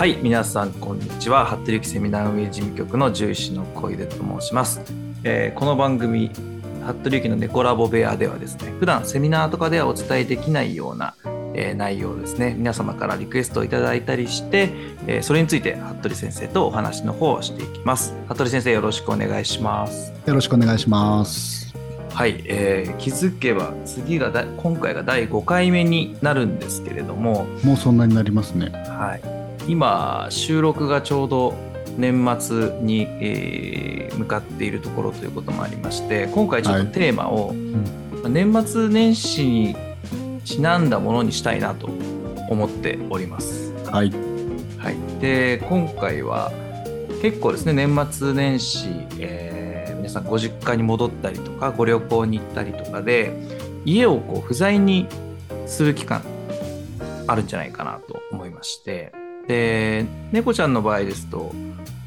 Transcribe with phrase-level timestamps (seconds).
[0.00, 1.44] はい皆さんこんにちは。
[1.44, 4.80] 服部幸セミナー運営事務局の獣医師の小出と申します、
[5.24, 6.30] えー、この番組
[6.86, 11.14] 服部幸の猫ラボ部屋ではですね普段セミナーとかではお伝えできないような、
[11.52, 12.54] えー、内容ですね。
[12.56, 14.70] 皆様からリクエストをいただいたりして、
[15.06, 18.14] えー、それについて服部先生とお話の方をしていきます。
[18.26, 20.14] 服部先生よろしくお願いします。
[20.24, 21.74] よろしくお願いします。
[22.14, 27.44] はい、えー、気づけば次がだ今回が第5回目になるんですけれども。
[27.62, 28.70] もうそんなになりますね。
[28.70, 31.54] はい今収録がちょうど
[31.96, 37.56] 年末に、えー、向かっているところということもありまして今回ちょっとテーマを、はい。
[37.56, 39.76] うん、年末年始に
[40.44, 41.88] ちなんだものにしたいなと
[42.48, 43.72] 思っております。
[43.90, 44.12] はい、
[44.78, 46.52] はい、で今回は
[47.22, 53.32] 結構ですね年末年始、えー、皆さんご実家に戻ったりとかご旅行に行ったりとかで
[53.84, 55.06] 家をこう不在に
[55.66, 56.22] する期間
[57.26, 59.12] あるんじゃないかなと思いまして
[59.50, 61.52] で猫ちゃんの場合ですと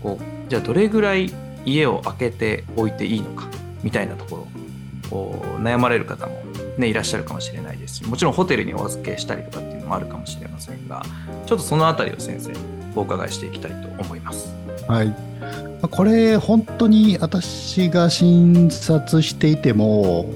[0.02, 1.30] こうじゃあどれぐらい
[1.66, 3.50] 家を開けておいていいのか
[3.84, 4.48] みたいなところ
[5.10, 6.42] こう悩まれる方も、
[6.78, 11.04] ね、いらっしゃるかもしれないですしもちろんホテルにお預けしたりとかっていうのもあるかもしれませんが
[11.46, 12.54] ちょっとその辺りを先生
[12.96, 14.54] お伺いしていきたいと思います。
[14.88, 15.14] はい
[15.92, 20.34] これ本当に私が診察していても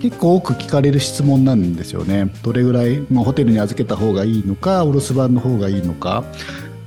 [0.00, 2.30] 結構多く聞かれる質問なんですよね。
[2.42, 6.24] どれぐらい、まあ、ホテルに預けた方がいいのか、お留守番の方がいいのか。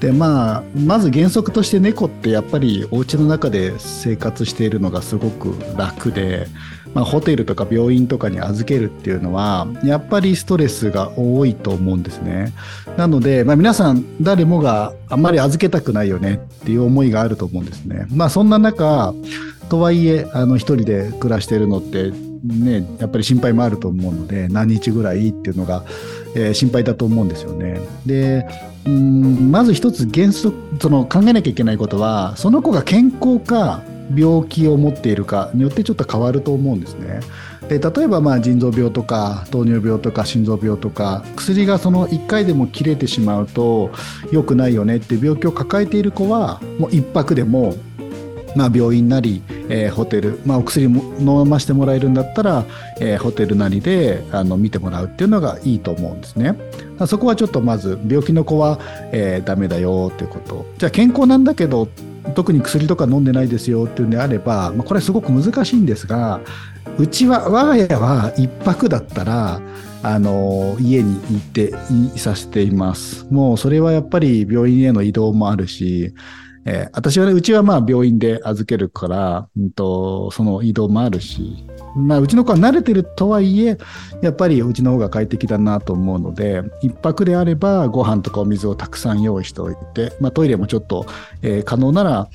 [0.02, 6.48] でまあ、まず原則として猫ってやっぱりお家の中で生活しているのがすごく楽で、
[6.96, 12.52] まあ、ホテルとか病院とかに預けるっていうのはやっぱりストレスが多いと思うんですね。
[12.98, 18.08] なので、まあ、皆さん誰もがあんまり預けたくないよねっていう思いがあると思うんですね。
[18.10, 19.14] まあそんな中
[19.70, 22.12] とはいえあの一人で暮らしているのって
[22.44, 25.84] ね、やっぱり心配もあると思うので何日ぐらいっていうのが、
[26.36, 27.80] えー、心配だと思うんですよね。
[28.06, 28.48] で
[28.86, 33.84] うんまず一つ原則その考えなきゃいけないことはその子が健康か
[34.16, 37.20] 病気を持っているかによってちょっと変わると思うんですね。
[37.70, 43.92] で例えばまあ腎臓病とか糖尿病とか心臓病とか薬がその1回でも切れてしまうと
[44.32, 47.76] 良くないよねって病気を抱えている子はもう1泊でも
[48.56, 52.66] まあ、病院なり、えー、ホテル、まあ、お薬も飲ませてもらえるんだったら、
[53.00, 56.56] えー、ホテルなりであの見てもらうっていうのがいいと思うんですね。
[57.08, 58.80] そこはちょっとまず病気の子は、
[59.12, 61.88] えー、ダメだよっていうことじゃあ健康なんだけど
[62.36, 66.42] 特に薬とか飲んでないですよっていうんであれば、まあ、これすごく難しいんですが
[66.98, 69.62] うちは我が家は1泊だったら
[70.04, 71.74] あの家に行って
[72.16, 73.28] いさせています。
[73.30, 76.14] もうそれはやっぱり病院への移動もあるし
[76.66, 83.78] えー、私はね、うちはまあ病院で預けるから、うんと、その移動もあるし、まあ、うちの子は慣れてるとはいえ、
[84.22, 91.06] やっぱりうちの方が快適だなと思うので、一泊であればご飯とかお水をたくさん用意しておいて、まあ、トイレもちょっと、
[91.42, 92.30] えー、可能なら、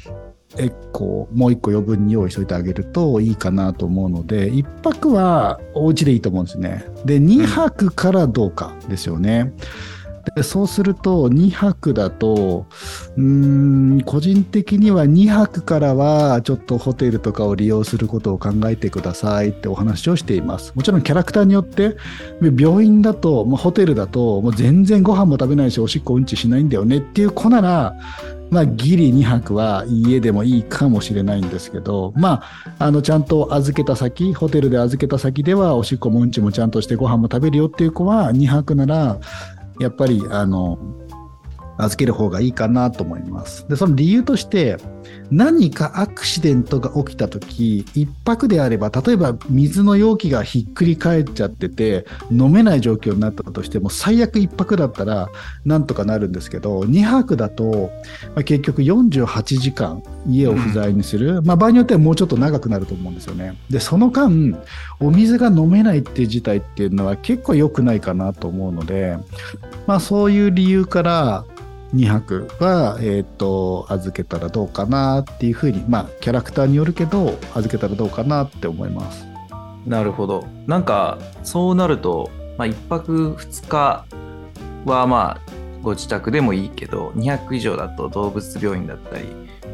[0.59, 6.85] えこうもう一個余分に用意しておいてあげるといいかなと思うので、一泊はお家でいいと思うんですね。
[7.05, 9.53] で、二泊からどうかですよね。
[9.91, 9.96] うん
[10.43, 12.67] そうすると2泊だと
[13.17, 20.73] うん個人的には2泊からはちょっとホテルとかを利用することを考えてくださいってお話をしています。
[20.75, 21.97] もちろんキャラクターによって
[22.43, 27.97] 病院だと、まあ、ホテルだともう全然ご飯も食べないしおしっこうんちしないんだよねっていう子なら
[28.51, 32.43] まあ、ギリ2泊は家でもいいかもしれないんですけど、ま
[32.79, 39.19] あ、あの、ちゃんと預けた先、ホテルで預けた先では、おしっこもうんちもちゃんとしてご飯も食べるよっていう子は、2泊なら、
[39.79, 40.79] やっぱりあの
[41.79, 43.69] 預ける方がいいかなと思います。
[43.69, 44.79] で、その理由として、
[45.31, 55.29] 何かアクシデントが起きた時、一泊であれば、例えば水の容器がひっくり返っちゃってて、飲めない状況になったとしても、最悪一泊だったら
[55.65, 57.91] なんとかなるんですけど、2泊だと、
[58.35, 63.57] まあ、結局48時間家を不在にする、うん、まあ場合によってはもうちょっと長くなると思うんですよね。
[63.69, 64.57] で、その間、
[65.01, 69.19] お水が飲めないっていう事態っていうのは結構良くないかなと思うので、
[69.87, 71.45] まあそういう理由から、
[71.94, 79.24] 2泊は、えーと、預けたらどうかなっていうふうにまあキャラクターによるけど預けたらどうかなって思います。
[79.86, 80.47] なるほど。
[80.66, 84.04] なんかそうなると、まあ、1泊2日
[84.84, 85.53] はまあ
[85.83, 89.27] ご自宅でもいいけど2泊以上だと動物病院だったり、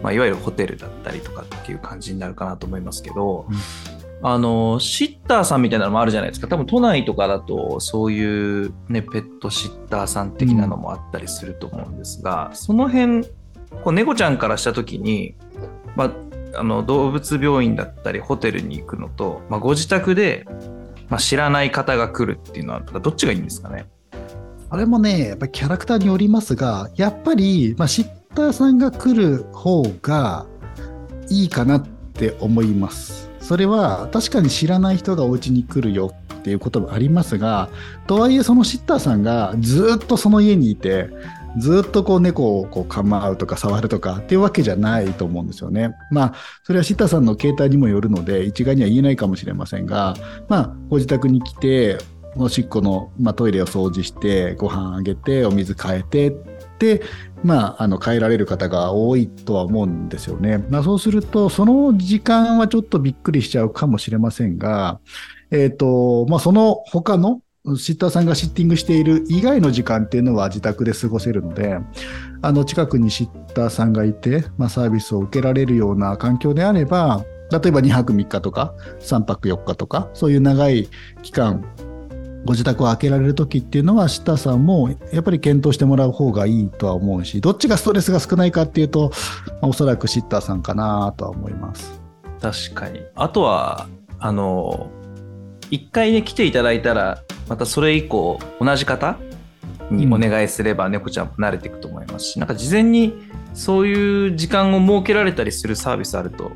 [0.03, 3.92] まあ、いわゆるホテルだったりとかっていう感じになるかなと思いますけど、うん
[4.25, 13.25] あのシッターさんみたいなのもあるじゃないですか多分都内とかだとそういう、ね、ペットシッターさん的なのもあったりすると思うんですが、うん、その辺
[13.83, 15.35] こう猫ちゃんからした時に、
[15.97, 16.15] ま
[16.55, 20.47] あ、の動物病院だったりホテルに行くのと、ま、ご自宅で、
[21.09, 23.87] ま、知らない方が来るっていうのはどっちがいいんですかね？
[24.71, 30.47] あれもね、やっぱりキャラクターによりますが、やっぱり、ま、シッターさんが来る方が
[31.29, 33.32] いいかなって思います。
[33.43, 37.69] それは確かに知らない人がお家に来るよっていうこともありますが、
[38.07, 41.11] とはいえそのシッターさんがずっとその家にいて、
[41.59, 45.95] ずっとこう猫をこう構うとか触るとかっていうわけじゃないと思うんですよね。
[46.11, 50.15] まあ、それはシッターさんの携帯にもよるので、一概には言えないかもしれませんが、
[50.49, 51.99] まあ、ご自宅に来て、
[52.37, 56.33] おしっこの、まあ、トイレを掃除して、ご飯あげて、お水変えてっ、
[57.45, 60.65] まあ、あの、変えられる方が多いとは思うんですよね。
[60.71, 65.01] まあ、そうすると、その時間はちょっとびっくりしちゃうかもしれませんが、
[65.51, 67.41] えっ、と、まあ、その他の
[67.77, 71.79] シッターさんがシッティングしている以外の時間っていうのは自宅で過ごせるので、
[72.43, 80.89] あの、近くにシッターさんがいて、まあ、サービスを受けられるような環境であれば、例えば2泊3日とか、3泊4日とか、そういう長い
[81.23, 81.65] 期間、
[82.45, 89.13] ご自宅を開けられる時っていうのは、シッターさんもやっぱり検討してもらう方がいいとは思うし、どっちがストレスが少ないかっていうと、
[89.61, 92.01] まおそらくシッターさんかなとは思います。
[92.41, 93.01] 確かに。
[93.15, 93.87] あとは、
[94.19, 94.91] あの、
[95.71, 99.19] 一回ね、来ていただいたら、またそれ以降、同じ方
[99.91, 103.15] にお願いすれば、猫ちゃんも慣れていくと思いますし、なんか事前に
[103.55, 106.53] そういう時間を設けられたりするサービスあると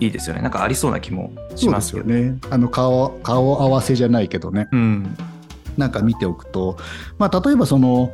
[0.00, 0.42] いいですよね。
[0.42, 1.96] なんかありそうな気もします。
[1.96, 2.38] よね。
[2.50, 4.68] あの顔、顔合わせじゃないけどね。
[4.72, 5.16] うん。
[5.76, 6.76] なんか見ておくと、
[7.18, 8.12] まあ、例えばその、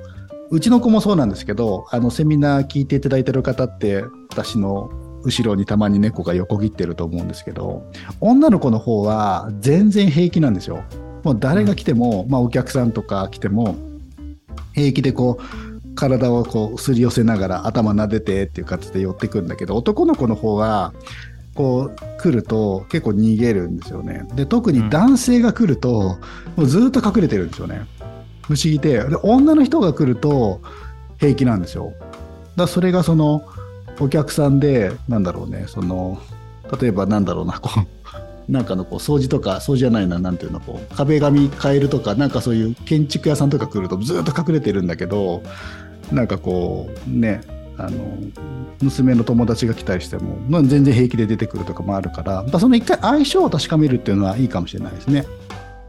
[0.50, 4.90] うちの子もそうなんですけど、あの、セミナー聞いていただいてる方って、私の
[5.24, 7.90] 後ろにたまに猫が横切ってると思うんですけど、
[8.20, 10.84] 女の子の方は全然平気なんですよ。
[11.22, 13.76] もう誰が来ても、まあ、お客さんとか来ても、
[14.74, 20.92] 平気でこう、体をこう、すり寄せながら頭撫でてっていう形で寄ってくるんだけど、男の子の方は、
[21.54, 24.26] こう来ると結構逃げるんですよね。
[24.34, 26.18] で特に男性が来ると、
[26.56, 27.86] もうずっと隠れてるんですよね。
[28.42, 30.60] 不思議でで女の人が来ると
[31.18, 31.92] 平気なんですよ。
[31.92, 32.06] だか
[32.56, 33.44] らそれがその
[34.00, 36.20] お客さんでなんだろうねその
[36.80, 45.42] 例えばなんだろうなこうなんかのこう掃除とか掃除じゃないななんていうのこう壁紙変えるとかなんかそういう建築屋さんとか来るとずっと隠れてるんだけど
[46.12, 47.40] なんかこうね
[47.76, 48.18] あの
[48.80, 55.26] 娘の友達が来たりしても、まあ、全然平気で出てくるとかもあるから、まあ、その一回相性を確かめるっていうのはいいかもしれないですね。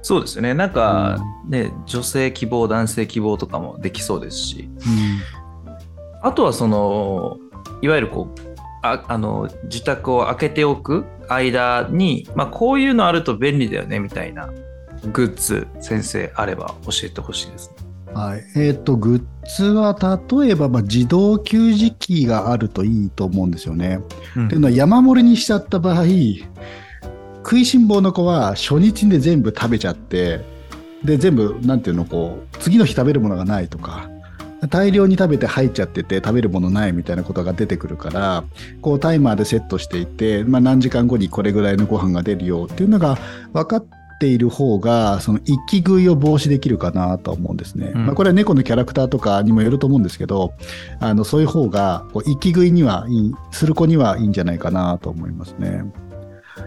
[0.01, 0.53] そうですよね。
[0.53, 1.17] なんか、
[1.47, 4.69] ね、女性希望、男性希望とかもできそうですし、
[6.21, 7.39] あとはその、
[7.81, 8.41] いわゆるこう、
[8.83, 14.53] ああの自宅を開けておく間に、まあ、こういうのあると便利だよねみたいな
[15.11, 17.84] グッズ先生あれば教えてほしいですね。
[18.15, 19.94] はい、えっ、と、グッズは
[20.31, 24.00] 例えば、まあ、自動給餌器があるといいと思うんですよね。
[24.38, 26.06] うんっていうのは山盛りにしちゃった場合、
[27.44, 30.39] 食いしん坊の子は初日で全部食べちゃって、
[31.03, 34.09] で、全部、なんていうの、こう、次の日食べるものがないとか、
[34.69, 38.44] 大量に食べて入っちゃってて食べるものないみたいなことが出てくるから、
[38.81, 43.17] こうタイマーでセットしていて、まあ、何時間後にこれぐらいのご飯が出るよっていうのが
[43.53, 43.85] 分かっ
[44.19, 47.91] ている方が、その一気食いを防止できるかなと思うんですね。
[47.94, 50.53] うんまあ、これは猫のキャラクターとかにもよると思うんですけど、
[51.00, 55.83] あの、そういう方が、こう一気食いにはいい、する子にはいいんじゃないかなと思いますね。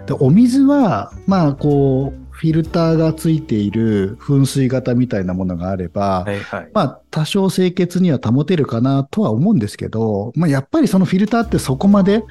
[0.06, 6.70] で、お水は、まあ、こう、フィルターがついている噴水型みたいなものがあれば、はいはい。
[6.72, 12.22] まあ、多少清潔には保てるかなとは思うんですけど、まあ、やっぱりそのフィルターってそこまで、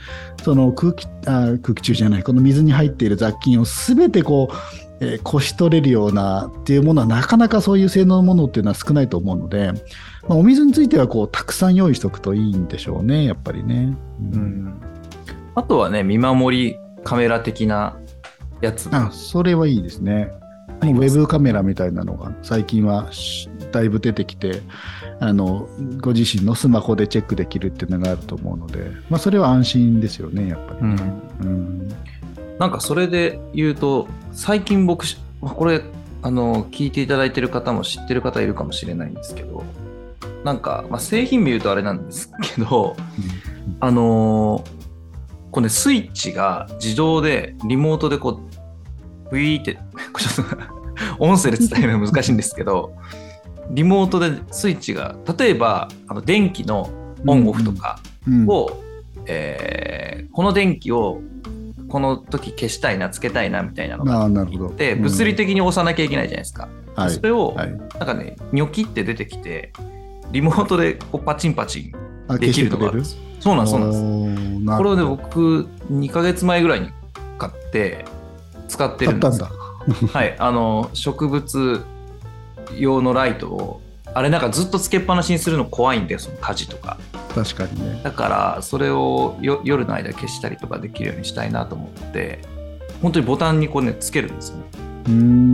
[0.44, 9.72] その空気、あ空気中じゃない、この水に入っている雑菌をすべてこう、えーこし取れるようなっていうものはなかなかそういう性能のものっていうのは少ないと思うので、
[10.28, 13.96] まあ、お水についてはこう、たくさん用意しておくといいんでしょうね、やっぱりね。
[14.34, 14.82] うん、
[15.56, 17.98] あとはね、見守りカメラ的な
[18.62, 20.32] やつもあ、それはいいですね。
[20.82, 24.62] ウェブカメラみたいなのが最近はしだいぶ出てきて、
[25.20, 25.68] あの、
[26.02, 30.96] ご自身のスマホでチェックできるっていうのがあると思うので、まあそれは安心ですよね、やっぱりね。
[31.42, 31.90] うん。
[32.60, 35.82] なんかそれで言うと最近僕しこれ
[36.22, 39.64] あの聞いていただいてる方も知ってる方いるかもしれないんですけど
[40.44, 42.96] なんか、まあ、製品名言うとあれなんですけど
[43.80, 44.78] あのー
[45.50, 49.76] これねスイッチが自動でリモートでこうブイーって
[50.14, 50.56] これちょっと
[51.20, 52.94] 音声で伝えるの難しいんですけど
[53.72, 56.90] リモートでスイッチが例えばあの電気の
[57.26, 58.70] オンオフとかうん、を、
[59.26, 61.22] えーこの電気を
[61.90, 64.76] この時消したいなつけたいなみたいなのがああ、なるほど。
[64.76, 65.02] でうん。
[65.04, 67.12] 物理的に押さなきゃいけないじゃないですか、はい。
[67.12, 67.72] それを、はい。
[67.72, 69.72] なんかねニョキって出てきて
[70.32, 71.92] リモートでこうパチンパチン
[72.28, 73.04] あ、できるのがある
[73.40, 74.78] そうなんですそうなんです。
[74.78, 76.90] これをねね、僕2ヶ月前ぐらいに
[77.38, 78.06] 買って
[78.68, 79.42] 使ってるんです。
[80.12, 81.82] はいあの植物
[82.76, 83.82] 用のライトを
[84.18, 86.98] あれなんかずっとつけっぱなしにするの怖いんだよその火事とか。
[87.36, 88.02] 確かにね。
[88.04, 92.40] だからそれをよ夜の間消したりとかできるようにしたいなと思って
[93.04, 94.64] 本当にボタンにこうねつけるんですよね。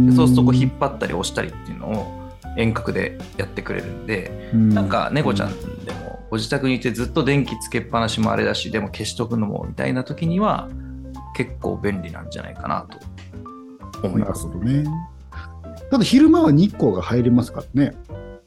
[0.09, 5.51] でそうするとこう引っ張ったり押したりっていうのを遠隔でやってくれるんで、なんか猫ちゃん
[5.83, 10.69] でもご自宅にいてずっと電気つけっぱなしもあれだしでも消しとくのもみたいな時には
[11.35, 14.85] 結構便利なんじゃないかなと思いなるますほどね。
[15.91, 17.93] ただ昼間は日光が入りますからね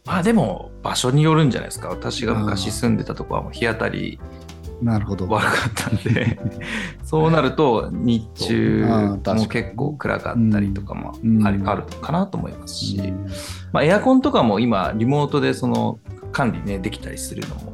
[0.06, 1.88] まあでも場所によるんじゃないですか。
[1.88, 4.20] 私が昔住んでたとこはもう日当たり
[4.82, 5.26] なるほど。
[5.28, 6.38] 悪かったんで。
[7.02, 11.46] そうなると日中も結構暗かったりとかもうん。
[11.46, 13.26] ありあるかなと思いますし、うん。
[13.72, 15.98] まあ、エアコンとかも今リモートでその
[16.32, 17.72] 管理ねできたりするのも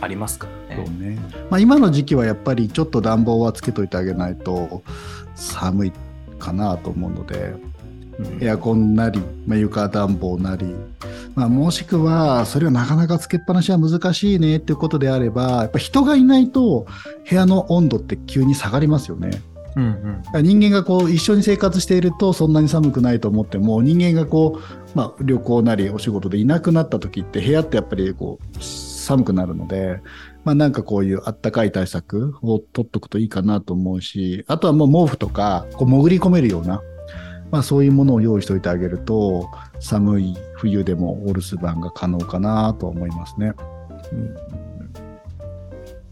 [0.00, 0.84] ありますからね。
[0.84, 1.18] そうね。
[1.50, 4.82] まあ、今の時期はやっぱりちょっと暖房はつけといてあげないと
[5.34, 5.92] 寒い
[6.38, 7.54] かなと思うので。
[7.62, 7.68] うん
[8.40, 10.74] エアコンなり、まあ、床暖房なり、
[11.34, 16.86] まあ、もしくはそれをなかなかつけっぱなしは難しいねっていうことであればやっぱ人がいないと
[17.28, 19.30] 部屋の温度って急に下がりますよね。
[19.76, 20.44] うんうん。
[20.44, 30.00] 人間がこう一緒に生活しているとそんなに寒くないと思っても人間がこう、まあ、旅行なりお仕事でいなくなった時って部屋ってやっぱりこう寒くなるので、
[30.44, 36.82] まあ、なんかこういうあったかい対策を取っとくといいかなと思うしあとはもう毛布とかこう潜り込めるような、
[37.50, 39.50] まあ、そういうものを用意しておいてあげると
[39.80, 43.52] 寒い冬でもお留守番が可能かなと思いますね。
[44.12, 44.68] うん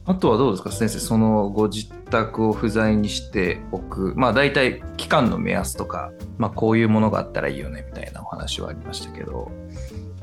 [0.08, 9.50] あとはどうですか先生そのご自宅を不在にしておくまあ大体期間の目安とか、まあ、こういうものがあったらいいよねみたいなお話はありましたけど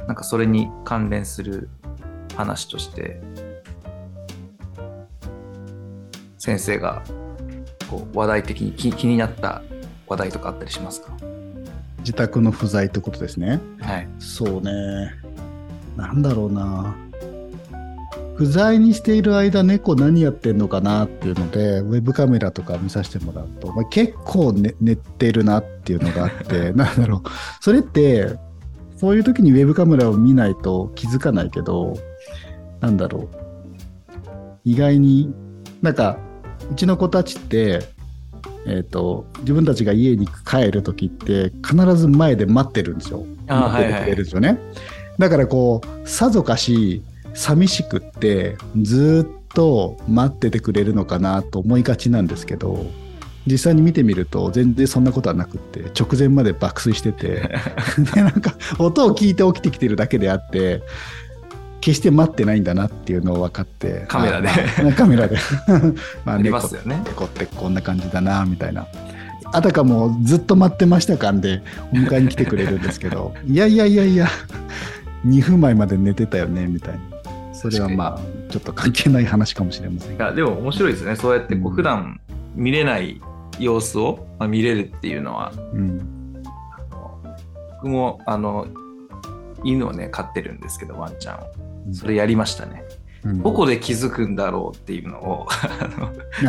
[0.08, 1.70] なんかそれに関連する
[2.38, 3.22] 話として
[6.38, 7.04] 先生が
[7.90, 9.62] こう話題的に気気になった
[10.08, 11.12] 話題とかあったりしますか？
[12.00, 13.60] 自宅の不在ってことですね。
[13.80, 15.14] はいそうね。
[15.96, 16.96] なんだろうな。
[18.36, 27.30] 不在にしている間、猫何やってんのかなっていうので、ウェブカメラとか見させてもらうと、まあ、結構、ね、寝てるなっていうのがあって、 なんだろう。
[27.62, 28.36] それって、
[28.98, 31.94] そういう時にウェブカメラを見ないと気づかないけど、
[32.82, 33.28] なんだろう。
[34.66, 35.32] 意外に、
[35.84, 36.18] なんか、
[36.72, 37.82] うちの子たちって、
[38.66, 43.26] えっ、と、自分たちが家に帰る時って、必ず前で待ってるんですよ。
[43.48, 44.58] 待っててくれるんですよね。
[45.20, 47.04] だからこう、さぞかし、
[47.34, 52.86] 寂しくって、ずーっと待っててくれるのかなと思いがちなんですけど、
[53.46, 57.50] 実際に見てみると全然そんなことはなくって直前まで爆睡してて
[58.16, 60.82] でなんか音を聞いて起きてきてるだけであって
[61.84, 64.06] 決して待ってないんだなっていうのを分かって。
[64.08, 64.48] カメラで。
[64.48, 65.36] あまあカメラで。
[66.24, 67.02] まありますよね。
[67.06, 68.88] 猫ってこんな感じだなみたいな。
[69.52, 71.62] あたかもずっと待ってました感で
[71.92, 73.34] お迎えに来てくれるんですけど。
[73.46, 74.28] いやいやいやいや
[75.28, 77.00] 2分前まで寝てたよねみたいな。
[77.52, 81.18] それはまあちょっと関係ない話かもしれませんがいやでも面白いですね。
[81.18, 82.22] そうやってこう普段
[82.56, 83.20] 見れない
[83.60, 85.52] 様子を、まあ、見れるっていうのは。
[85.74, 86.00] うん。
[86.46, 87.20] あの
[87.74, 88.68] 僕もあの
[89.66, 92.84] 犬をね飼ってるんですけどワンちゃんをそれやりましたね、
[93.24, 93.44] うん。
[93.44, 95.48] どこで気づくんだろうっていうのを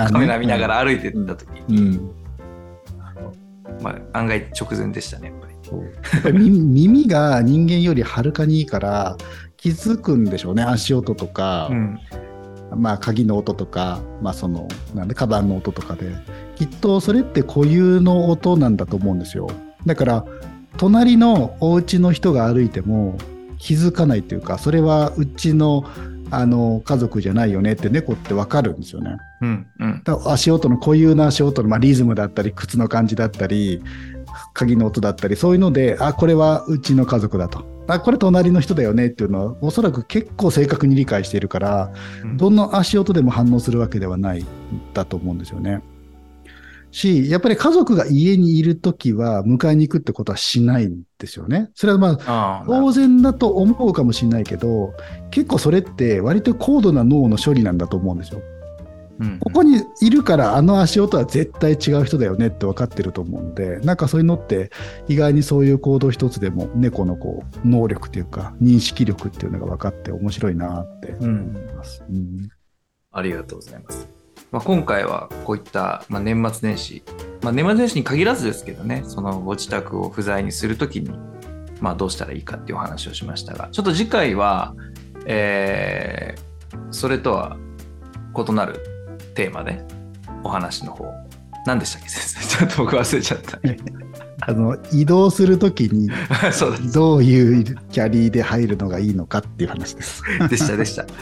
[0.09, 2.11] カメラ見ながら歩いてった時に、うん。
[3.83, 5.55] まあ、案外直前でしたねやっぱり。
[6.33, 9.17] 耳が人間よりはるかにいいから
[9.57, 11.99] 気づくんでしょうね足音とか、うん。
[12.77, 16.13] まあ鍵の音とか、まあその、なんで、カバンの音とかで、
[16.57, 19.49] きっとそれって固有の音なんだと思うんですよ。
[19.87, 20.25] だから、
[20.77, 23.17] 隣のお家の人が歩いても
[23.65, 25.85] 気づかないっていうか、それはうちの、
[26.31, 29.17] あの、家族じゃないよねって猫ってわかるんですよね。
[29.41, 33.83] うんうんだ足音の固有な足音の、まあ、リズムだったり、靴の感じだったり、
[34.53, 37.65] 鍵の音だったり、そういうので、あ、これはうちの家族だと。
[37.89, 41.91] あ、これ隣の人だよねっていうのは、おそらく結構正確に理解しているから、
[42.23, 44.47] うんどの足音でも反応するわけではないん
[44.93, 45.81] だと思うんですよね。
[46.95, 51.71] し、やっぱり家族が家にいるときは迎えに行くってことはしないんですよね。
[51.75, 54.95] それはまあ、当然だと思うかもしれないけど、
[55.31, 58.41] 結構それって割と高度な脳の処理なんだと思うんですよ。
[59.21, 64.71] うんここにいるからあの足音は絶対違う人だよねって分かってると思うんで、なんかそういうのって
[65.09, 72.05] 意外にそういう行動一つでも猫のこう能力っていうか認識力っていうのが分かって面白いなって思います。
[72.09, 72.49] うん
[73.11, 74.24] ありがとうございます。
[74.55, 77.03] まあ、今回はこういった、まあ、年末年始、
[77.43, 81.11] まあ、年末年始に限らずですけどね、そのご自宅を不在にするときに、
[81.81, 84.75] まあ、どうしたらいいかっていうお話をしましたが、ちょっと次回は、
[85.27, 86.55] えー
[86.91, 87.57] それとは
[88.37, 88.81] 異なる
[89.35, 89.85] テーマで
[90.43, 91.07] お話の方、
[91.67, 92.59] 何でしたっけ先生？
[92.59, 93.59] ちょっと僕忘れちゃった。
[94.47, 96.11] あの移動するときに
[96.93, 100.23] どういうキャリーで入るのがいいのかっていう話です。
[100.51, 101.05] でしたでした。
[101.05, 101.13] ちょ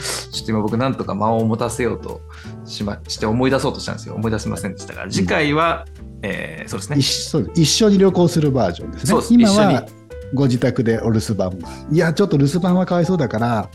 [0.42, 2.20] っと今僕なんとか間を持たせようと
[2.64, 4.14] し,、ま、して思い出そうとしたんですよ。
[4.14, 5.86] 思い出せませんでしたが、次回は、
[6.22, 7.02] えーそうですね一。
[7.02, 9.10] 緒一緒に旅行するバージョンですね。
[9.10, 9.86] そうです今は
[10.34, 11.58] ご自宅でお留守番。
[11.90, 13.68] いや、ちょっと留守番はかわいそうだから、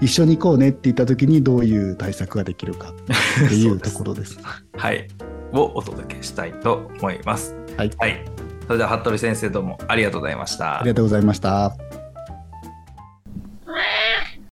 [0.00, 4.38] 一緒に行こうねって言ったときにどういう対策ができるかっていうところです。
[4.76, 5.08] はい。
[5.52, 7.56] をお届けしたいと思います。
[7.76, 8.24] はいはい。
[8.66, 10.88] それでは、服部先生どうもありがとうございましたあり。
[10.88, 11.93] がとうございました。